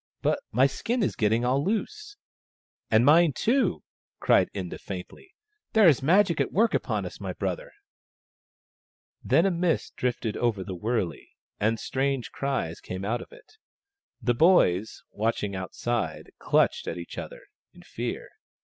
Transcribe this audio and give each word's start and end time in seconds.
But 0.23 0.39
my 0.51 0.65
skin 0.65 1.03
is 1.03 1.15
getting 1.15 1.45
all 1.45 1.63
loose."" 1.63 2.17
And 2.89 3.05
mine 3.05 3.33
too!" 3.33 3.83
cried 4.19 4.49
Inda, 4.51 4.79
faintly." 4.79 5.35
There 5.73 5.87
is 5.87 6.01
Magic 6.01 6.41
at 6.41 6.51
work 6.51 6.73
upon 6.73 7.05
us, 7.05 7.19
my 7.21 7.33
brother!" 7.33 7.71
Then 9.23 9.45
a 9.45 9.51
mist 9.51 9.95
drifted 9.95 10.35
over 10.35 10.63
the 10.63 10.73
wurley, 10.73 11.29
and 11.59 11.79
strange 11.79 12.31
cries 12.31 12.79
came 12.81 13.05
out 13.05 13.21
of 13.21 13.31
it. 13.31 13.57
The 14.19 14.33
boys, 14.33 15.03
watching 15.11 15.55
outside, 15.55 16.31
clutched 16.39 16.87
at 16.87 16.97
each 16.97 17.19
other 17.19 17.41
in 17.71 17.83
fear. 17.83 18.29